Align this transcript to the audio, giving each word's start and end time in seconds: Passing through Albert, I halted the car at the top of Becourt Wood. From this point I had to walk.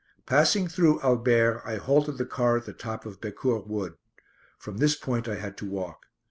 Passing 0.25 0.67
through 0.67 0.99
Albert, 1.01 1.61
I 1.63 1.75
halted 1.75 2.17
the 2.17 2.25
car 2.25 2.57
at 2.57 2.65
the 2.65 2.73
top 2.73 3.05
of 3.05 3.21
Becourt 3.21 3.67
Wood. 3.67 3.97
From 4.57 4.77
this 4.77 4.95
point 4.95 5.27
I 5.27 5.35
had 5.35 5.57
to 5.57 5.67
walk. 5.69 6.07